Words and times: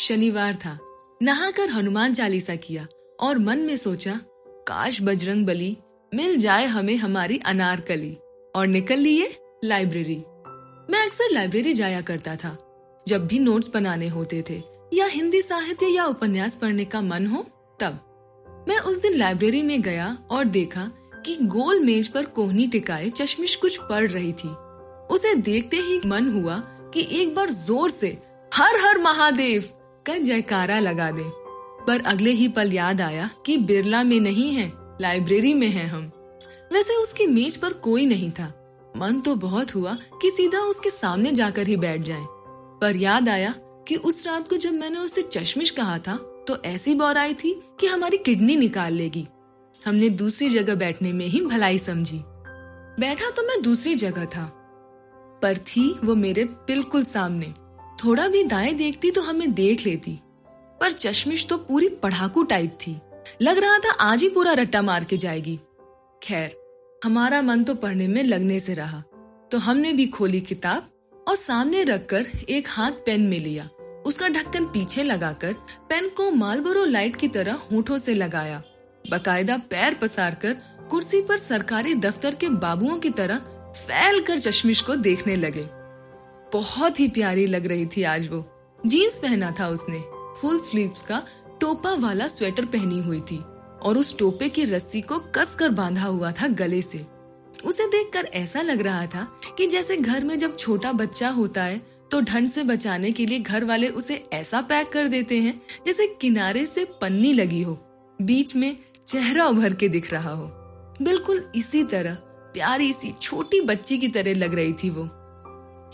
शनिवार 0.00 0.54
था। 0.54 0.78
नहाकर 1.20 1.70
हनुमान 1.70 2.14
चालीसा 2.14 2.54
किया 2.56 2.86
और 3.18 3.38
मन 3.38 3.58
में 3.58 3.76
सोचा, 3.76 4.18
काश 4.68 5.00
बजरंग 5.02 5.46
बली 5.46 5.76
मिल 6.12 6.38
जाए 6.38 6.66
हमें 6.66 6.96
हमारी 6.96 7.38
अनारकली 7.46 8.16
और 8.54 8.66
निकल 8.66 8.98
लिए 8.98 9.34
लाइब्रेरी। 9.64 10.16
मैं 10.90 11.04
अक्सर 11.04 11.32
लाइब्रेरी 11.32 11.74
जाया 11.74 12.00
करता 12.00 12.36
था, 12.36 12.56
जब 13.08 13.26
भी 13.26 13.38
नोट्स 13.38 13.68
बनाने 13.68 14.08
होते 14.08 14.42
थे 14.50 14.62
या 14.92 15.06
हिंदी 15.06 15.42
साहित्य 15.42 15.86
या 15.86 16.04
उपन्यास 16.04 16.56
पढ़ने 16.56 16.84
का 16.84 17.00
मन 17.00 17.26
हो, 17.26 17.42
तब। 17.80 18.64
मैं 18.68 18.78
उस 18.78 19.00
दिन 19.02 19.14
लाइब्रेरी 19.14 19.62
में 19.62 19.80
गया 19.82 20.16
और 20.30 20.44
देखा 20.46 20.90
कि 21.26 21.36
गोल 21.44 21.80
मेज 21.80 22.08
पर 22.08 22.24
कोहनी 22.28 22.66
टिकाए 22.66 23.08
चश्मिश 23.10 23.54
कुछ 23.56 23.78
पढ़ 23.80 24.10
रही 24.10 24.32
थी। 24.34 24.48
उसे 25.10 25.34
देखते 25.34 25.76
ही 25.78 26.00
मन 26.06 26.30
हुआ 26.30 26.58
कि 26.94 27.06
एक 27.12 27.34
बार 27.34 27.50
ज़ोर 27.50 27.90
से, 27.90 28.16
हर 28.52 28.76
हर 28.76 28.98
महादेव! 28.98 29.68
का 30.06 30.18
जयकारा 30.18 30.78
लगा 30.78 31.10
दे। 31.10 31.24
पर 31.86 32.02
अगले 32.06 32.30
ही 32.30 32.48
पल 32.48 32.72
याद 32.72 33.00
आया 33.00 33.30
कि 33.46 33.56
बिरला 33.56 34.02
में 34.02 34.20
नहीं 34.20 34.52
है, 34.52 34.72
लाइब्रेरी 35.00 35.54
में 35.54 35.68
है 35.68 35.86
हम। 35.86 36.12
वैसे 36.72 36.94
उसकी 36.94 37.26
मेज 37.26 37.56
पर 37.56 37.72
कोई 37.72 38.06
नहीं 38.06 38.30
था। 38.30 38.54
मन 38.96 39.20
तो 39.20 39.34
बहुत 39.34 39.74
हुआ 39.74 39.94
कि 39.94 40.30
सीधा 40.30 40.58
उसके 40.58 40.90
सामने 40.90 41.32
जाकर 41.32 41.66
ही 41.66 41.76
बैठ 41.76 42.00
जाए। 42.00 42.24
पर 42.80 42.96
याद 42.96 43.28
आया 43.28 43.54
कि 43.58 43.96
उस 43.96 44.26
रात 44.26 44.48
को 44.48 44.56
जब 44.56 44.72
मैंने 44.72 44.98
उसे 44.98 45.22
चश्मिश 45.22 45.70
कहा 45.70 45.98
था 45.98 46.16
तो 46.48 46.62
ऐसी 46.64 46.94
बौर 46.94 47.18
आई 47.18 47.34
थी 47.34 47.62
कि 47.80 47.86
हमारी 47.86 48.16
किडनी 48.16 48.56
निकाल 48.56 48.92
लेगी। 48.92 49.28
हमने 49.86 50.08
दूसरी 50.08 50.50
जगह 50.50 50.74
बैठने 50.74 51.12
में 51.12 51.26
ही 51.26 51.40
भलाई 51.40 51.78
समझी। 51.78 52.22
बैठा 53.00 53.30
तो 53.30 53.42
मैं 53.42 53.62
दूसरी 53.62 53.94
जगह 53.94 54.24
था। 54.24 54.56
पर 55.42 55.56
थी 55.56 55.98
वो 56.04 56.14
मेरे 56.14 56.44
बिल्कुल 56.44 57.04
सामने। 57.04 57.54
थोड़ा 58.04 58.28
भी 58.28 58.42
दाएँ 58.44 58.72
देखती 58.74 59.10
तो 59.10 59.22
हमें 59.22 59.52
देख 59.52 59.86
लेती। 59.86 60.18
पर 60.80 60.92
चश्मिश 60.92 61.46
तो 61.46 61.56
पूरी 61.58 61.88
पढ़ाकू 61.88 62.42
टाइप 62.42 62.78
थी। 62.86 62.96
लग 63.42 63.58
रहा 63.58 63.78
था 63.78 63.90
आज 63.92 64.22
ही 64.22 64.28
पूरा 64.28 64.52
रट्टा 64.52 64.82
मार 64.82 65.04
के 65.04 65.16
जाएगी। 65.16 65.58
खैर, 66.22 66.56
हमारा 67.04 67.42
मन 67.42 67.64
तो 67.64 67.74
पढ़ने 67.74 68.06
में 68.08 68.22
लगने 68.22 68.60
से 68.60 68.74
रहा। 68.74 69.02
तो 69.52 69.58
हमने 69.58 69.92
भी 69.92 70.06
खोली 70.06 70.40
किताब 70.40 70.88
और 71.28 71.36
सामने 71.36 71.82
रखकर 71.84 72.26
एक 72.48 72.68
हाथ 72.68 72.92
पेन 73.06 73.20
में 73.20 73.38
लिया। 73.38 73.68
उसका 74.06 74.28
ढक्कन 74.28 74.64
पीछे 74.64 75.02
लगाकर 75.02 75.52
पेन 75.88 76.08
को 76.08 76.30
मालबोरो 76.30 76.84
लाइट 76.84 77.16
की 77.16 77.28
तरह 77.28 77.58
होठों 77.72 77.98
से 77.98 78.14
लगाया। 78.14 78.62
बकायदा 79.10 79.56
पैर 79.56 79.94
पसार 79.94 80.34
कर 80.34 80.56
कुर्सी 80.90 81.20
पर 81.22 81.38
सरकारी 81.38 81.94
दफ्तर 81.94 82.34
के 82.34 82.48
बाबुओं 82.48 82.98
की 82.98 83.10
तरह 83.10 83.38
फैल 83.76 84.20
कर 84.20 84.38
चश्मिश 84.38 84.80
को 84.80 84.96
देखने 84.96 85.36
लगे। 85.36 85.66
बहुत 86.52 87.00
ही 87.00 87.08
प्यारी 87.08 87.46
लग 87.46 87.66
रही 87.66 87.86
थी 87.86 88.02
आज 88.02 88.28
वो। 88.28 88.44
जीन्स 88.86 89.18
पहना 89.18 89.54
था 89.60 89.68
उसने। 89.68 90.00
फुल 90.40 90.58
स्लीव्स 90.60 91.02
का 91.02 91.22
टोपा 91.60 91.92
वाला 91.94 92.26
स्वेटर 92.28 92.64
पहनी 92.64 93.02
हुई 93.02 93.20
थी 93.20 93.36
और 93.82 93.98
उस 93.98 94.16
टोपे 94.18 94.48
की 94.48 94.64
रस्सी 94.64 95.00
को 95.00 95.18
कस 95.36 95.54
कर 95.54 95.68
बांधा 95.68 96.04
हुआ 96.04 96.32
था 96.32 96.46
गले 96.46 96.80
से। 96.82 97.04
उसे 97.64 97.86
देखकर 97.86 98.24
ऐसा 98.34 98.62
लग 98.62 98.80
रहा 98.80 99.06
था 99.06 99.26
कि 99.58 99.66
जैसे 99.66 99.96
घर 99.96 100.24
में 100.24 100.38
जब 100.38 100.56
छोटा 100.56 100.92
बच्चा 100.92 101.28
होता 101.28 101.64
है 101.64 101.80
तो 102.10 102.20
ठंड 102.20 102.48
से 102.48 102.62
बचाने 102.64 103.10
के 103.10 103.26
लिए 103.26 103.38
घर 103.38 103.64
वाले 103.64 103.88
उसे 103.88 104.24
ऐसा 104.32 104.60
पैक 104.60 104.88
कर 104.88 105.08
देते 105.08 105.38
हैं 105.38 105.60
जैसे 105.86 106.06
किनारे 106.20 106.66
से 106.66 106.84
पन्नी 107.00 107.32
लगी 107.32 107.62
हो। 107.62 107.78
बीच 108.22 108.56
में 108.56 108.76
चेहरा 109.06 109.46
उभर 109.46 109.74
के 109.74 109.88
दिख 109.88 110.12
रहा 110.12 110.30
हो। 110.30 110.46
बिल्कुल 111.02 111.44
इसी 111.54 111.82
तरह, 111.84 112.14
प्यारी 112.54 112.92
सी 112.92 113.12
छोटी 113.22 113.60
बच्ची 113.60 113.98
की 113.98 114.08
तरह 114.08 114.34
लग 114.34 114.54
रही 114.54 114.72
थी 114.72 114.90
वो। 114.90 115.08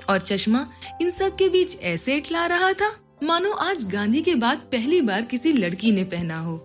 और 0.04 0.18
चश्मा 0.18 0.66
इन 1.02 1.10
सब 1.10 1.36
के 1.36 1.48
बीच 1.48 1.80
ऐसे 1.80 2.16
इटला 2.16 2.46
रहा 2.46 2.72
था, 2.72 2.92
मानो 3.24 3.52
आज 3.52 3.84
गांधी 3.84 4.22
के 4.22 4.34
बाद 4.34 4.58
पहली 4.72 5.00
बार 5.00 5.22
किसी 5.22 5.52
लड़की 5.52 5.92
ने 5.92 6.04
पहना 6.04 6.38
हो। 6.38 6.56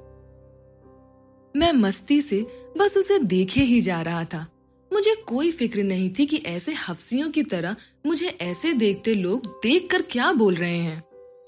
मैं 1.56 1.72
मस्ती 1.74 2.22
से 2.22 2.42
बस 2.78 2.98
उसे 2.98 3.20
देखे 3.20 3.62
ही 3.62 3.82
जा 3.82 4.02
रहा 4.02 4.24
था। 4.26 4.48
मुझे 4.92 5.16
कोई 5.28 5.52
फ़िक्र 5.52 5.84
नहीं 5.84 6.10
थी 6.20 6.26
कि 6.26 6.38
ऐसे 6.38 6.74
हफ्सियों 6.74 7.30
की 7.32 7.44
तरह 7.44 7.76
मुझे 8.06 8.28
ऐसे 8.42 8.74
देखते 8.74 9.14
लोग 9.16 9.48
देखकर 9.64 10.02
क्या 10.02 10.32
बोल 10.32 10.56
रहे 10.56 10.78
हैं। 10.78 11.04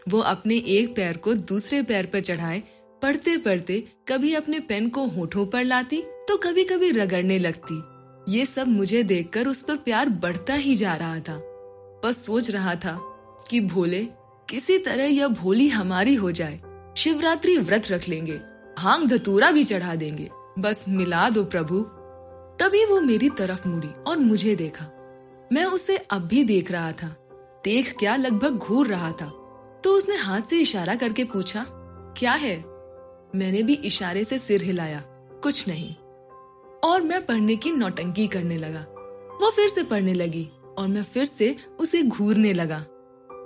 वो 0.10 0.20
अपने 0.20 0.56
एक 0.56 0.96
पैर 0.96 1.18
को 1.18 1.34
दूसरे 1.34 1.82
पैर 1.82 2.06
पर 2.06 2.20
चढ़ाए 2.20 2.62
पढ़ते 3.02 3.38
पढ़ते 3.38 3.84
कभी 4.08 4.34
अपने 4.34 4.60
पेन 4.60 4.90
को 4.90 5.06
होठों 5.06 5.46
पर 5.46 5.64
लाती 5.64 6.02
तो 6.28 6.38
कभी 6.38 6.64
कभी 6.64 6.90
रगड़ने 6.92 7.40
लगती। 7.40 7.82
ये 8.34 8.46
सब 8.46 8.68
मुझे 8.68 9.04
देखकर 9.04 9.48
उस 9.48 9.62
पर 9.62 9.76
प्यार 9.76 10.10
बढ़ता 10.10 10.54
ही 10.54 10.76
जा 10.76 10.94
रहा 10.96 11.20
था। 11.20 11.38
बस 12.06 12.26
सोच 12.26 12.50
रहा 12.50 12.76
था 12.76 13.00
कि 13.50 13.62
भोले, 13.62 14.06
किसी 14.50 14.78
तरह 14.78 15.04
यह 15.04 15.28
भोली 15.28 15.68
हमारी 15.68 16.16
हो 16.16 16.32
जाए, 16.32 16.62
शिवरात्रि 16.98 17.58
व्रत 17.58 17.84
रख 17.92 18.10
लेंगे 18.10 18.38
भाँग 18.78 19.08
धतूरा 19.08 19.52
भी 19.52 19.64
चढ़ा 19.64 19.96
देंगे। 19.96 20.30
बस 20.60 20.86
मिला 20.90 21.30
दो 21.30 21.44
प्रभु। 21.44 21.80
तभी 22.60 22.86
वो 22.86 23.02
मेरी 23.02 23.30
तरफ़ 23.30 23.68
मुड़ी 23.68 23.88
और 23.88 24.18
मुझे 24.18 24.56
देखा। 24.56 24.86
मैं 25.54 25.66
उसे 25.66 25.98
अब 25.98 26.22
भी 26.22 26.44
देख 26.44 26.72
रहा 26.72 26.92
था। 26.92 27.08
देख 27.64 27.96
क्या 28.00 28.16
लगभग 28.16 28.50
घूर 28.50 28.88
रहा 28.88 29.12
था। 29.12 29.30
तो 29.84 29.94
उसने 29.94 30.16
हाथ 30.16 30.42
से 30.42 30.60
इशारा 30.60 30.96
करके 30.96 31.24
पूछा, 31.24 31.66
क्या 32.18 32.34
है? 32.34 32.58
मैंने 33.36 33.64
भी 33.64 33.74
इशारे 33.74 34.24
से 34.24 34.40
सिर 34.40 34.62
हिलाया, 34.62 35.04
कुछ 35.44 35.68
नहीं। 35.68 35.96
और 36.84 37.02
मैं 37.02 37.26
पढ़ने 37.26 37.56
की 37.56 37.72
नौटंकी 37.72 38.28
करने 38.28 38.58
लगा। 38.58 38.86
वो 39.42 39.52
फिर 39.52 39.70
से 39.70 39.84
पढ़ने 39.84 40.14
लगी। 40.14 40.50
और 40.78 40.88
मैं 40.88 41.04
फिर 41.04 41.26
से 41.26 41.56
उसे 41.80 42.02
घूरने 42.04 42.54
लगा। 42.54 42.86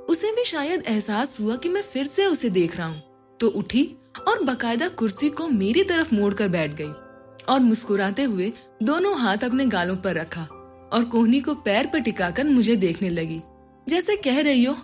उसे 0.09 0.31
भी 0.31 0.43
शायद 0.43 0.83
एहसास 0.87 1.39
हुआ 1.39 1.55
कि 1.55 1.69
मैं 1.69 1.81
फिर 1.83 2.07
से 2.07 2.25
उसे 2.25 2.49
देख 2.49 2.77
रहा 2.77 2.87
हूँ। 2.87 3.01
तो 3.39 3.47
उठी 3.49 3.83
और 4.27 4.43
बकायदा 4.43 4.87
कुर्सी 4.89 5.29
को 5.29 5.47
मेरी 5.47 5.83
तरफ़ 5.83 6.13
मोड़कर 6.15 6.47
बैठ 6.47 6.73
गई 6.73 6.91
और 7.49 7.59
मुस्कुराते 7.59 8.23
हुए 8.23 8.51
दोनों 8.83 9.17
हाथ 9.19 9.43
अपने 9.43 9.65
गालों 9.65 9.95
पर 9.95 10.15
रखा 10.15 10.43
और 10.93 11.05
कोहनी 11.05 11.41
को 11.41 11.55
पैर 11.55 11.87
पर 11.87 11.99
टिकाकर 11.99 12.43
मुझे 12.43 12.75
देखने 12.75 13.09
लगी। 13.09 13.41
जैसे 13.87 14.15
कह 14.15 14.41
रही 14.41 14.63
हो, 14.63 14.75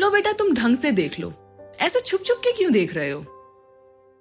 लो 0.00 0.10
बेटा, 0.10 0.32
तुम 0.32 0.52
ढंग 0.54 0.76
से 0.76 0.90
देख 0.92 1.18
लो। 1.20 1.32
ऐसे 1.80 2.00
छुप 2.00 2.22
छुप 2.22 2.38
के 2.38 2.52
क्यों 2.52 2.72
देख 2.72 2.94
रहे 2.94 3.10
हो? 3.10 3.24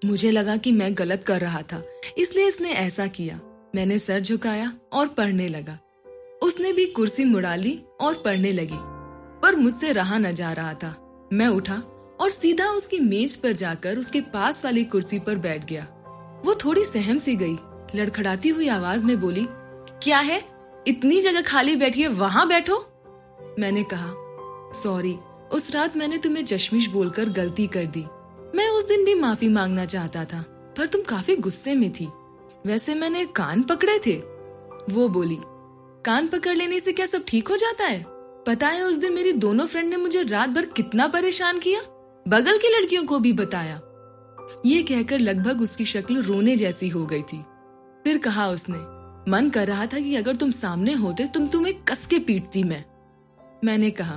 मुझे 0.01 0.31
लगा 0.31 0.55
कि 0.57 0.71
मैं 0.71 0.93
गलत 0.97 1.23
कर 1.23 1.41
रहा 1.41 1.61
था, 1.61 1.83
इसलिए 2.17 2.47
इसने 2.47 2.71
ऐसा 2.71 3.07
किया। 3.07 3.39
मैंने 3.75 3.97
सर 3.99 4.19
झुकाया 4.19 4.71
और 4.93 5.07
पढ़ने 5.07 5.47
लगा। 5.47 5.77
उसने 6.41 6.71
भी 6.73 6.85
कुर्सी 6.85 7.23
मुड़ा 7.25 7.55
ली 7.55 7.79
और 8.01 8.21
पढ़ने 8.25 8.51
लगी, 8.51 8.77
पर 9.41 9.55
मुझसे 9.55 9.91
रहा 9.91 10.17
न 10.17 10.31
जा 10.31 10.51
रहा 10.51 10.73
था। 10.73 10.95
मैं 11.33 11.47
उठा 11.47 11.75
और 12.21 12.31
सीधा 12.31 12.69
उसकी 12.69 12.99
मेज 12.99 13.35
पर 13.35 13.51
जाकर 13.51 13.97
उसके 13.97 14.21
पास 14.21 14.63
वाली 14.65 14.83
कुर्सी 14.85 15.19
पर 15.19 15.35
बैठ 15.35 15.65
गया। 15.65 15.83
वो 16.45 16.55
थोड़ी 16.55 16.83
सहम 16.83 17.19
सी 17.19 17.35
गई, 17.35 17.55
लड़खड़ाती 17.95 18.49
हुई 18.49 18.67
आवाज़ 18.67 19.05
में 19.05 19.19
बोली, 19.21 19.45
क्या 20.03 20.19
है? 20.19 20.43
इतनी 20.87 21.19
जगह 21.21 21.41
खाली 21.41 21.75
बैठी 21.75 22.01
है 22.01 22.07
वहाँ 22.07 22.47
बैठो। 22.47 22.77
मैंने 23.59 23.83
कहा, 23.83 24.13
सॉरी, 24.81 25.15
उस 25.53 25.71
रात 25.71 25.97
मैंने 25.97 26.17
तुम्हें 26.17 26.45
चश्मिश 26.45 26.87
बोलकर 26.87 27.29
गलती 27.29 27.67
कर 27.67 27.85
दी। 27.85 28.05
मैं 28.55 28.67
उस 28.69 28.87
दिन 28.87 29.05
भी 29.05 29.13
माफ़ी 29.13 29.47
मांगना 29.49 29.85
चाहता 29.85 30.25
था, 30.25 30.41
पर 30.77 30.87
तुम 30.87 31.01
काफ़ी 31.01 31.35
गुस्से 31.35 31.75
में 31.75 31.91
थी। 31.91 32.07
वैसे 32.65 32.95
मैंने 32.95 33.25
कान 33.25 33.63
पकड़े 33.63 33.99
थे। 34.07 34.15
वो 34.89 35.07
बोली 35.09 35.37
कान 36.05 36.27
पकड़ 36.27 36.53
लेने 36.53 36.79
से 36.79 36.91
क्या 36.91 37.05
सब 37.05 37.23
ठीक 37.27 37.47
हो 37.47 37.55
जाता 37.57 37.85
है? 37.85 38.05
पता 38.47 38.67
है 38.67 38.83
उस 38.83 38.95
दिन 38.95 39.13
मेरी 39.13 39.31
दोनों 39.31 39.65
फ्रेंड 39.67 39.89
ने 39.89 39.97
मुझे 39.97 40.23
रात 40.23 40.49
भर 40.49 40.65
कितना 40.65 41.07
परेशान 41.07 41.59
किया? 41.59 41.81
बगल 42.27 42.57
की 42.57 42.67
लड़कियों 42.69 43.03
को 43.03 43.19
भी 43.19 43.33
बताया। 43.33 43.81
ये 44.65 44.81
कहकर 44.83 45.19
लगभग 45.19 45.61
उसकी 45.61 45.85
शक्ल 45.85 46.21
रोने 46.21 46.55
जैसी 46.55 46.89
हो 46.89 47.05
गई 47.05 47.21
थी। 47.21 47.43
फिर 48.03 48.17
कहा 48.17 48.49
उसने, 48.49 48.77
मन 49.31 49.49
कर 49.49 49.67
रहा 49.67 49.85
था 49.85 49.99
कि 49.99 50.15
अगर 50.15 50.35
तुम 50.35 50.51
सामने 50.51 50.93
होते, 50.93 51.25
तुम 51.25 51.47
तुम्हें 51.47 51.75
कस 51.83 52.05
के 52.05 52.19
पीटती 52.19 52.63
मैं। 52.63 52.83
मैंने 53.65 53.91
कहा 53.91 54.15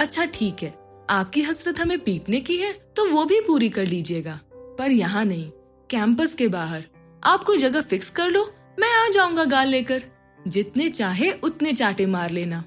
अच्छा 0.00 0.24
ठीक 0.24 0.62
है। 0.62 0.74
आपकी 1.10 1.42
हसरत 1.42 1.80
हमें 1.80 1.98
पीटने 1.98 2.40
की 2.40 2.56
है 2.56 2.72
तो 2.96 3.08
वो 3.08 3.24
भी 3.24 3.40
पूरी 3.40 3.68
कर 3.68 3.86
लीजिएगा। 3.86 4.40
पर 4.54 4.90
यहाँ 4.90 5.24
नहीं 5.24 5.50
कैंपस 5.90 6.34
के 6.34 6.48
बाहर। 6.48 6.84
आप 7.24 7.44
कोई 7.44 7.58
जगह 7.58 7.80
फिक्स 7.80 8.10
कर 8.10 8.30
लो, 8.30 8.50
मैं 8.80 8.92
आ 8.94 9.08
जाऊँगा 9.08 9.44
गाल 9.44 9.68
लेकर। 9.68 10.02
जितने 10.48 10.88
चाहे 10.88 11.30
उतने 11.32 11.72
चाटे 11.72 12.06
मार 12.06 12.30
लेना। 12.30 12.64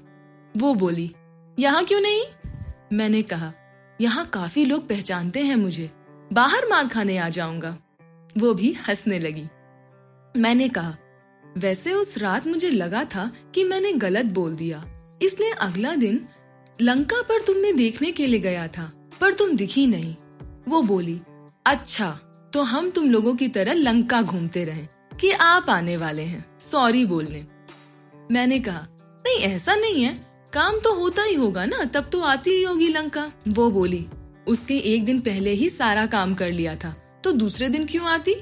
वो 0.54 0.74
बोली, 0.74 1.10
यहाँ 1.58 1.84
क्यों 1.84 2.00
नहीं? 2.00 2.22
मैंने 2.92 3.22
कहा, 3.22 3.52
यहाँ 4.00 4.24
काफ़ी 4.24 4.64
लोग 4.64 4.88
पहचानते 4.88 5.40
हैं 5.40 5.56
मुझे। 5.56 5.90
बाहर 6.32 6.66
मार 6.70 6.88
खाने 6.88 7.16
आ 7.18 7.28
जाऊँगा। 7.28 7.76
वो 8.38 8.52
भी 8.54 8.72
हंसने 8.88 9.18
लगी। 9.18 9.46
मैंने 10.34 10.68
कहा, 10.68 10.96
वैसे 11.44 11.92
उस 11.92 12.16
रात 12.18 12.46
मुझे 12.46 12.70
लगा 12.70 13.04
था 13.04 13.30
कि 13.54 13.64
मैंने 13.64 13.92
गलत 13.92 14.26
बोल 14.26 14.54
दिया। 14.56 14.84
इसलिए 15.22 15.50
अगला 15.52 15.94
दिन 15.94 16.24
लंका 16.80 17.20
पर 17.22 17.42
तुमने 17.42 17.72
देखने 17.72 18.10
के 18.12 18.26
लिए 18.26 18.40
गया 18.40 18.66
था, 18.68 18.90
पर 19.20 19.32
तुम 19.32 19.56
दिखी 19.56 19.86
नहीं। 19.86 20.14
वो 20.68 20.82
बोली 20.82 21.20
अच्छा 21.66 22.10
तो 22.52 22.62
हम 22.62 22.90
तुम 22.90 23.10
लोगों 23.10 23.34
की 23.34 23.48
तरह 23.48 23.72
लंका 23.72 24.20
घूमते 24.22 24.64
रहे, 24.64 24.86
कि 25.20 25.30
आप 25.30 25.70
आने 25.70 25.96
वाले 25.96 26.22
हैं। 26.22 26.44
सॉरी 26.60 27.04
बोलने। 27.06 27.44
मैंने 28.30 28.58
कहा, 28.58 28.86
नहीं, 29.24 29.38
ऐसा 29.38 29.74
नहीं 29.74 30.02
है। 30.02 30.14
काम 30.52 30.78
तो 30.78 30.94
होता 30.94 31.22
ही 31.22 31.34
होगा 31.34 31.64
ना, 31.66 31.84
तब 31.84 32.08
तो 32.12 32.20
आती 32.22 32.50
ही 32.50 32.62
होगी 32.62 32.88
लंका। 32.88 33.30
वो 33.48 33.70
बोली, 33.70 34.06
उसके 34.46 34.78
एक 34.86 35.04
दिन 35.04 35.20
पहले 35.20 35.50
ही 35.52 35.68
सारा 35.70 36.06
काम 36.06 36.34
कर 36.34 36.50
लिया 36.50 36.74
था 36.76 36.94
तो 37.24 37.32
दूसरे 37.32 37.68
दिन 37.68 37.86
क्यों 37.86 38.06
आती? 38.06 38.34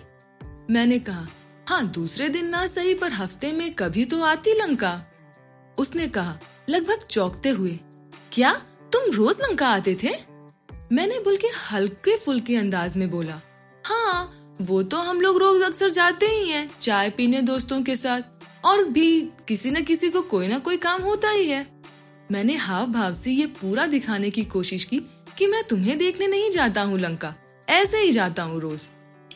मैंने 0.71 0.99
कहा 0.99 1.27
हाँ 1.67 1.87
दूसरे 1.89 2.29
दिन 2.29 2.47
ना 2.47 2.67
सही, 2.67 2.95
पर 2.95 3.13
हफ़्ते 3.13 3.53
में 3.53 3.73
कभी 3.75 4.05
तो 4.05 4.21
आती 4.23 4.53
लंका। 4.55 5.01
उसने 5.79 6.07
कहा, 6.09 6.39
लगभग 6.69 7.05
चौंकते 7.05 7.49
हुए, 7.49 7.79
क्या? 8.33 8.53
तुम 8.93 9.11
रोज 9.13 9.41
लंका 9.43 9.69
आते 9.69 9.97
थे? 10.03 10.11
मैंने 10.93 11.19
बोल 11.19 11.37
के 11.37 11.49
हल्के 11.71 12.17
फुल्के 12.17 12.57
अंदाज 12.57 12.97
में 12.97 13.09
बोला 13.11 13.41
हाँ 13.85 14.57
वो 14.61 14.83
तो 14.83 14.97
हम 14.99 15.21
लोग 15.21 15.39
रोज 15.39 15.63
अक्सर 15.63 15.91
जाते 15.91 16.27
ही 16.27 16.49
हैं, 16.49 16.71
चाय 16.81 17.11
पीने 17.11 17.41
दोस्तों 17.43 17.83
के 17.83 17.97
साथ। 17.97 18.32
और 18.65 18.85
भी 18.85 19.21
किसी 19.49 19.71
न 19.71 19.83
किसी 19.83 20.11
को 20.11 20.23
कोई 20.23 20.49
ना 20.49 20.59
कोई 20.59 20.77
काम 20.77 21.03
होता 21.03 21.31
ही 21.31 21.47
है। 21.47 21.67
मैंने 22.31 22.55
हाव 22.57 22.87
भाव 22.87 23.15
से 23.15 23.31
ये 23.31 23.47
पूरा 23.61 23.87
दिखाने 23.87 24.31
की 24.31 24.45
कोशिश 24.45 24.85
की 24.85 24.99
कि 25.39 25.47
मैं 25.47 25.63
तुम्हें 25.65 25.97
देखने 25.99 26.27
नहीं 26.27 26.51
जाता 26.51 26.83
हूँ, 26.83 26.99
लंका। 26.99 27.35
ऐसे 27.69 27.99
ही 27.99 28.13
जाता 28.13 28.43
हूँ 28.43 28.61
रोज। 28.61 28.87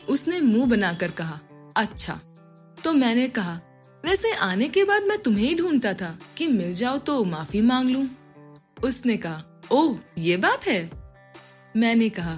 उसने 0.09 0.39
मुँह 0.41 0.69
बनाकर 0.69 1.11
कहा 1.11 1.39
अच्छा। 1.77 2.19
तो 2.83 2.93
मैंने 2.93 3.27
कहा, 3.27 3.59
वैसे 4.03 4.31
आने 4.33 4.67
के 4.67 4.83
बाद 4.83 5.03
मैं 5.03 5.17
तुम्हें 5.17 5.47
ही 5.47 5.55
ढूंढता 5.55 5.93
था 5.93 6.17
कि 6.37 6.47
मिल 6.47 6.73
जाओ 6.73 6.97
तो 6.97 7.23
माफ़ी 7.23 7.61
मांग 7.61 7.89
लूँ। 7.89 8.07
उसने 8.83 9.17
कहा, 9.17 9.43
ओह, 9.71 9.97
ये 10.17 10.37
बात 10.37 10.67
है। 10.67 10.89
मैंने 11.75 12.09
कहा, 12.09 12.33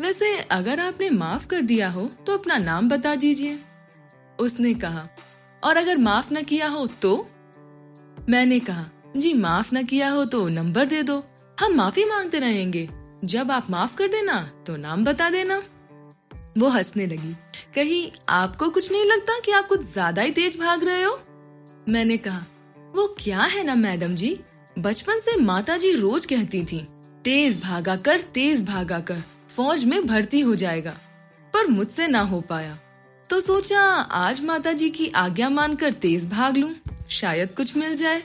वैसे 0.00 0.36
अगर 0.50 0.80
आपने 0.80 1.10
माफ़ 1.10 1.46
कर 1.46 1.60
दिया 1.62 1.88
हो 1.90 2.10
तो 2.26 2.38
अपना 2.38 2.56
नाम 2.58 2.88
बता 2.88 3.14
दीजिए। 3.14 3.58
उसने 4.38 4.74
कहा 4.74 5.08
और 5.64 5.76
अगर 5.76 5.96
माफ़ 5.96 6.32
न 6.34 6.42
किया 6.42 6.68
हो 6.68 6.86
तो? 6.86 7.28
मैंने 8.28 8.58
कहा, 8.60 8.84
जी, 9.16 9.32
माफ़ 9.32 9.74
न 9.74 9.84
किया 9.84 10.10
हो 10.10 10.24
तो 10.24 10.48
नंबर 10.48 10.84
दे 10.84 11.02
दो। 11.02 11.22
हम 11.60 11.74
माफ़ी 11.74 12.04
मांगते 12.04 12.38
रहेंगे। 12.38 12.88
जब 13.24 13.50
आप 13.50 13.70
माफ़ 13.70 13.96
कर 13.96 14.08
देना 14.08 14.40
तो 14.66 14.76
नाम 14.76 15.04
बता 15.04 15.30
देना। 15.30 15.62
वो 16.58 16.68
हंसने 16.68 17.06
लगी। 17.06 17.34
कहीं 17.74 18.10
आपको 18.28 18.68
कुछ 18.68 18.90
नहीं 18.92 19.04
लगता 19.04 19.38
कि 19.38 19.52
आप 19.52 19.66
कुछ 19.66 19.80
ज़्यादा 19.82 20.22
ही 20.22 20.30
तेज 20.30 20.58
भाग 20.58 20.84
रहे 20.84 21.02
हो? 21.02 21.20
मैंने 21.88 22.16
कहा, 22.16 22.44
वो 22.94 23.06
क्या 23.20 23.42
है 23.42 23.64
ना, 23.64 23.74
मैडम 23.74 24.14
जी? 24.14 24.38
बचपन 24.78 25.18
से 25.18 25.36
माता 25.36 25.76
जी 25.76 25.92
रोज 25.92 26.26
कहती 26.26 26.64
थी, 26.64 26.86
तेज 27.24 27.60
भागा 27.62 27.96
कर, 27.96 28.20
तेज 28.20 28.64
भागा 28.66 29.00
कर, 29.00 29.22
फौज 29.48 29.84
में 29.84 30.06
भर्ती 30.06 30.40
हो 30.40 30.54
जाएगा। 30.54 30.96
पर 31.54 31.66
मुझसे 31.66 32.06
ना 32.08 32.20
हो 32.20 32.40
पाया। 32.40 32.78
तो 33.34 33.40
सोचा 33.40 33.80
आज 33.98 34.44
माता 34.44 34.72
जी 34.72 34.90
की 34.90 35.08
आज्ञा 35.08 35.48
मानकर 35.48 35.92
तेज 35.92 36.30
भाग 36.30 36.56
लूँ। 36.56 36.74
शायद 37.10 37.52
कुछ 37.52 37.76
मिल 37.76 37.96
जाए। 37.96 38.22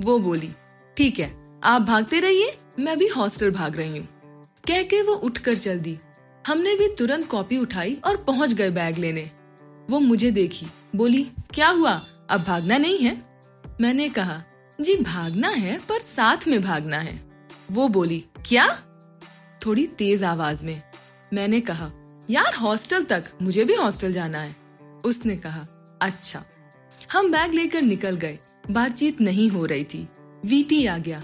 वो 0.00 0.18
बोली, 0.18 0.50
ठीक 0.96 1.18
है, 1.18 1.58
आप 1.64 1.82
भागते 1.82 2.20
रहिए, 2.20 2.56
मैं 2.78 2.98
भी 2.98 3.06
हॉस्टल 3.06 3.50
भाग 3.50 3.76
रही 3.76 3.98
हूँ। 3.98 4.08
कह 4.68 4.82
के 4.82 5.02
वो 5.02 5.12
उठकर 5.12 5.56
चल 5.56 5.80
दी। 5.80 5.98
हमने 6.46 6.76
भी 6.76 6.88
तुरंत 6.88 7.28
कॉपी 7.28 7.58
उठाई 7.58 8.00
और 8.04 8.16
पहुँच 8.16 8.52
गए 8.52 8.70
बैग 8.70 8.98
लेने। 8.98 9.30
वो 9.90 10.00
मुझे 10.00 10.30
देखी, 10.30 10.66
बोली, 10.96 11.30
क्या 11.54 11.68
हुआ? 11.68 12.06
अब 12.30 12.42
भागना 12.42 12.78
नहीं 12.78 12.98
है? 12.98 13.22
मैंने 13.80 14.08
कहा, 14.08 14.42
जी, 14.80 14.96
भागना 14.96 15.48
है, 15.48 15.78
पर 15.78 15.98
साथ 15.98 16.48
में 16.48 16.62
भागना 16.62 16.98
है। 16.98 17.20
वो 17.70 17.88
बोली, 17.88 18.24
क्या? 18.46 18.78
थोड़ी 19.66 19.86
तेज 19.86 20.24
आवाज़ 20.24 20.64
में। 20.64 20.82
मैंने 21.32 21.60
कहा 21.60 21.90
यार 22.30 22.54
हॉस्टल 22.54 23.04
तक, 23.04 23.24
मुझे 23.42 23.64
भी 23.64 23.74
हॉस्टल 23.74 24.12
जाना 24.12 24.38
है, 24.38 24.56
उसने 25.04 25.36
कहा। 25.36 25.66
अच्छा 26.02 26.44
हम 27.12 27.30
बैग 27.32 27.54
लेकर 27.54 27.82
निकल 27.82 28.16
गए, 28.16 28.38
बातचीत 28.70 29.20
नहीं 29.20 29.48
हो 29.50 29.64
रही 29.66 29.84
थी 29.84 30.08
वीटी 30.44 30.86
आ 30.86 30.98
गया। 30.98 31.22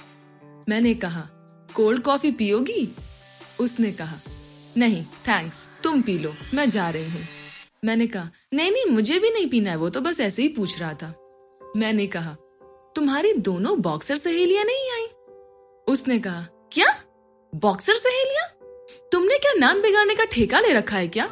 मैंने 0.68 0.94
कहा, 0.94 1.20
कोल्ड 1.74 2.02
कॉफ़ी 2.02 2.30
पियोगी? 2.30 2.96
उसने 3.60 3.92
कहा, 3.92 4.16
नहीं 4.76 5.04
थैंक्स 5.04 5.66
तुम 5.82 6.02
पी 6.02 6.18
लो, 6.18 6.34
मैं 6.54 6.70
जा 6.70 6.90
रही 6.90 7.10
हूँ। 7.10 7.22
मैंने 7.84 8.06
कहा, 8.06 8.30
नहीं 8.54 8.70
नहीं, 8.70 8.84
मुझे 8.86 9.18
भी 9.18 9.30
नहीं 9.30 9.48
पीना 9.48 9.70
है, 9.70 9.76
वो 9.76 9.90
तो 9.90 10.00
बस 10.00 10.20
ऐसे 10.20 10.42
ही 10.42 10.48
पूछ 10.48 10.80
रहा 10.80 10.94
था। 10.94 11.14
मैंने 11.76 12.06
कहा, 12.06 12.36
तुम्हारी 12.96 13.32
दोनों 13.32 13.80
बॉक्सर 13.80 14.16
सहेलियाँ 14.16 14.64
नहीं 14.64 14.90
आई? 14.90 15.06
उसने 15.88 16.18
कहा, 16.18 16.46
क्या? 16.72 16.94
बॉक्सर 17.54 17.92
सहेलियाँ? 17.92 18.59
तुमने 19.12 19.38
क्या 19.38 19.52
नान 19.52 19.82
बिगाड़ने 19.82 20.14
का 20.14 20.24
ठेका 20.24 20.60
ले 20.60 20.72
रखा 20.72 20.96
है 20.96 21.08
क्या? 21.08 21.26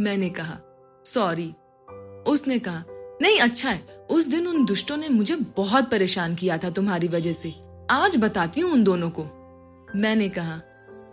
मैंने 0.00 0.30
कहा, 0.30 0.58
सॉरी। 1.04 1.54
उसने 2.30 2.58
कहा, 2.58 2.84
नहीं 3.22 3.38
अच्छा 3.38 3.70
है। 3.70 4.06
उस 4.10 4.26
दिन 4.26 4.46
उन 4.46 4.64
दुष्टों 4.64 4.96
ने 4.96 5.08
मुझे 5.08 5.36
बहुत 5.36 5.90
परेशान 5.90 6.34
किया 6.34 6.58
था 6.58 6.70
तुम्हारी 6.70 7.08
वजह 7.08 7.32
से। 7.32 7.54
आज 7.90 8.16
बताती 8.16 8.60
हूँ 8.60 8.72
उन 8.72 8.84
दोनों 8.84 9.10
को। 9.10 9.22
मैंने 9.96 10.28
कहा, 10.28 10.60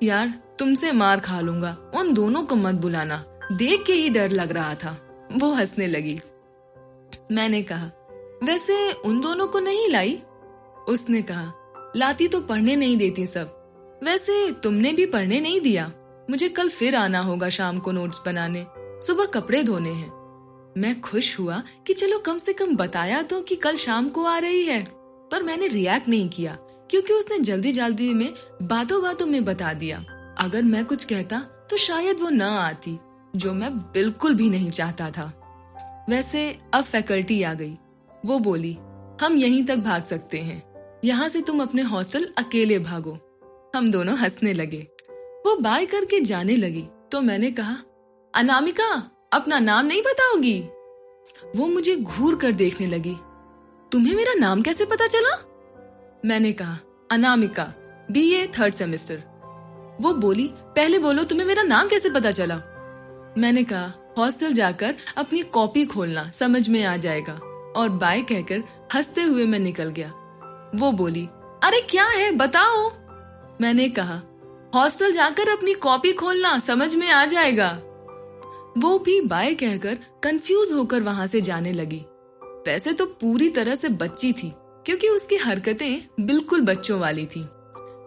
यार, 0.03 0.41
तुमसे 0.59 0.91
मार 0.91 1.19
खा 1.19 1.41
लूँगा। 1.41 1.91
उन 1.95 2.13
दोनों 2.13 2.43
को 2.43 2.55
मत 2.55 2.75
बुलाना। 2.75 3.25
देख 3.51 3.83
के 3.85 3.93
ही 3.93 4.09
डर 4.09 4.29
लग 4.29 4.51
रहा 4.51 4.75
था। 4.75 5.07
वो 5.31 5.53
हंसने 5.53 5.87
लगी। 5.87 6.19
मैंने 7.31 7.63
कहा, 7.63 7.91
वैसे 8.43 8.91
उन 8.91 9.21
दोनों 9.21 9.47
को 9.47 9.59
नहीं 9.59 9.89
लाई? 9.89 10.21
उसने 10.89 11.21
कहा, 11.21 11.53
लाती 11.95 12.27
तो 12.27 12.41
पढ़ने 12.41 12.75
नहीं 12.75 12.97
देती 12.97 13.27
सब। 13.27 13.60
वैसे 14.03 14.51
तुमने 14.51 14.93
भी 14.93 15.05
पढ़ने 15.05 15.39
नहीं 15.41 15.61
दिया। 15.61 15.91
मुझे 16.29 16.49
कल 16.49 16.69
फिर 16.69 16.95
आना 16.95 17.19
होगा 17.19 17.49
शाम 17.49 17.77
को 17.79 17.91
नोट्स 17.91 18.21
बनाने। 18.25 18.65
सुबह 19.05 19.25
कपड़े 19.25 19.63
धोने 19.63 19.89
हैं। 19.89 20.09
मैं 20.77 20.99
खुश 21.01 21.39
हुआ 21.39 21.63
कि 21.87 21.93
चलो 21.93 22.17
कम 22.17 22.37
से 22.37 22.53
कम 22.53 22.75
बताया 22.75 23.21
तो 23.21 23.41
कि 23.41 23.55
कल 23.55 23.75
शाम 23.75 24.09
को 24.09 24.23
आ 24.23 24.37
रही 24.37 24.63
है। 24.63 24.83
पर 25.31 25.43
मैंने 25.43 25.67
रिएक्ट 25.67 26.07
नहीं 26.07 26.29
किया, 26.29 26.57
क्योंकि 26.89 27.13
उसने 27.13 27.39
जल्दी 27.39 27.71
जल्दी 27.71 28.13
में 28.13 28.33
बातों 28.61 29.01
बातों 29.03 29.25
में 29.25 29.43
बता 29.45 29.73
दिया। 29.73 29.97
अगर 30.39 30.61
मैं 30.61 30.85
कुछ 30.85 31.03
कहता 31.03 31.39
तो 31.69 31.77
शायद 31.77 32.21
वो 32.21 32.29
न 32.29 32.41
आती, 32.41 32.99
जो 33.35 33.53
मैं 33.53 33.77
बिल्कुल 33.77 34.33
भी 34.33 34.49
नहीं 34.49 34.69
चाहता 34.69 35.09
था। 35.09 35.31
वैसे 36.09 36.59
अब 36.73 36.83
फैकल्टी 36.83 37.43
आ 37.43 37.53
गई। 37.53 37.77
वो 38.25 38.39
बोली, 38.39 38.77
हम 39.21 39.35
यहीं 39.35 39.65
तक 39.65 39.75
भाग 39.75 40.03
सकते 40.03 40.37
हैं। 40.37 40.63
यहाँ 41.05 41.29
से 41.29 41.41
तुम 41.41 41.61
अपने 41.61 41.81
हॉस्टल 41.81 42.29
अकेले 42.37 42.79
भागो। 42.79 43.17
हम 43.75 43.91
दोनों 43.91 44.17
हंसने 44.17 44.53
लगे। 44.53 44.87
वो 45.45 45.55
बाय 45.55 45.85
करके 45.85 46.21
जाने 46.21 46.55
लगी। 46.55 46.85
तो 47.11 47.21
मैंने 47.21 47.51
कहा, 47.51 47.77
अनामिका, 48.35 49.11
अपना 49.33 49.59
नाम 49.59 49.85
नहीं 49.85 50.01
बताओगी? 50.01 50.61
वो 51.55 51.67
मुझे 51.67 51.95
घूर 51.95 52.35
कर 52.35 52.51
देखने 52.51 52.87
लगी। 52.87 53.15
तुम्हें 53.91 54.15
मेरा 54.15 54.33
नाम 54.33 54.61
कैसे 54.61 54.85
पता 54.85 55.07
चला? 55.07 55.37
मैंने 56.25 56.51
कहा, 56.51 56.77
Anamika 57.11 57.73
B 58.11 58.33
A 58.33 58.51
third 58.59 58.73
semester 58.73 59.23
वो 60.01 60.13
बोली, 60.13 60.49
पहले 60.53 60.99
बोलो, 60.99 61.23
तुम्हें 61.23 61.47
मेरा 61.47 61.63
नाम 61.63 61.87
कैसे 61.87 62.09
पता 62.09 62.31
चला? 62.31 62.55
मैंने 63.37 63.63
कहा, 63.63 64.13
हॉस्टल 64.17 64.53
जाकर 64.53 64.95
अपनी 65.17 65.41
कॉपी 65.41 65.85
खोलना, 65.85 66.31
समझ 66.31 66.69
में 66.69 66.83
आ 66.83 66.97
जाएगा। 66.97 67.33
और 67.75 67.89
बाय 67.89 68.21
कहकर 68.21 68.63
हँसते 68.95 69.21
हुए 69.21 69.45
मैं 69.45 69.59
निकल 69.59 69.89
गया। 69.89 70.09
वो 70.75 70.91
बोली, 70.91 71.25
अरे 71.63 71.81
क्या 71.81 72.05
है, 72.05 72.31
बताओ। 72.31 73.00
मैंने 73.61 73.87
कहा, 73.89 74.21
हॉस्टल 74.75 75.11
जाकर 75.11 75.49
अपनी 75.49 75.73
कॉपी 75.73 76.11
खोलना 76.13 76.57
समझ 76.59 76.95
में 76.95 77.09
आ 77.09 77.25
जाएगा. 77.25 77.71
वो 78.77 78.97
भी 78.99 79.19
बाय 79.21 79.53
कहकर 79.53 79.97
कंफ्यूज 80.23 80.71
होकर 80.71 81.01
वहाँ 81.01 81.27
से 81.27 81.41
जाने 81.41 81.71
लगी। 81.71 82.01
वैसे 82.67 82.93
तो 82.93 83.05
पूरी 83.21 83.49
तरह 83.49 83.75
से 83.75 83.89
बच्ची 83.89 84.31
थी, 84.33 84.51
क्योंकि 84.85 85.09
उसकी 85.09 85.35
हरकतें 85.35 86.25
बिल्कुल 86.25 86.61
बच्चों 86.61 86.99
वाली 86.99 87.25
थी। 87.25 87.41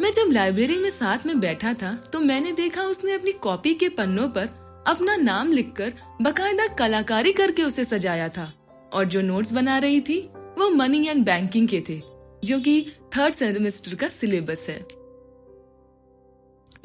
मैं 0.02 0.12
जब 0.12 0.32
लाइब्रेरी 0.32 0.78
में 0.78 0.90
साथ 0.90 1.26
में 1.26 1.38
बैठा 1.40 1.72
था 1.74 1.94
तो 2.12 2.20
मैंने 2.20 2.52
देखा 2.52 2.82
उसने 2.82 3.12
अपनी 3.12 3.32
कॉपी 3.32 3.74
के 3.74 3.88
पन्नों 3.90 4.28
पर 4.28 4.48
अपना 4.86 5.16
नाम 5.16 5.52
लिखकर 5.52 5.92
बकायदा 6.22 6.66
कलाकारी 6.76 7.32
करके 7.32 7.62
उसे 7.62 7.84
सजाया 7.84 8.28
था। 8.28 8.52
और 8.92 9.04
जो 9.04 9.20
नोट्स 9.20 9.52
बना 9.52 9.78
रही 9.78 10.00
थी, 10.00 10.18
वो 10.58 10.68
मनी 10.70 11.06
एंड 11.06 11.24
बैंकिंग 11.24 11.68
के 11.68 11.82
थे, 11.88 12.00
जो 12.44 12.58
कि 12.60 12.80
थर्ड 13.16 13.34
सेमेस्टर 13.34 13.94
का 13.94 14.08
सिलेबस 14.10 14.66
है। 14.68 14.78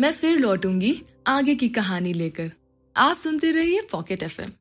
मैं 0.01 0.11
फिर 0.13 0.39
लौटूँगी 0.39 1.03
आगे 1.27 1.55
की 1.55 1.69
कहानी 1.69 2.13
लेकर। 2.13 2.51
आप 2.95 3.17
सुनते 3.17 3.51
रहिए 3.51 3.81
पॉकेट 3.91 4.23
एफएम 4.23 4.51